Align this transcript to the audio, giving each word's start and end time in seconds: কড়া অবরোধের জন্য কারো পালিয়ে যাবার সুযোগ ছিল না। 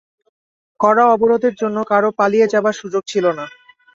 কড়া 0.79 1.05
অবরোধের 1.07 1.53
জন্য 1.61 1.77
কারো 1.91 2.09
পালিয়ে 2.19 2.45
যাবার 2.53 2.75
সুযোগ 2.81 3.03
ছিল 3.07 3.25
না। 3.37 3.45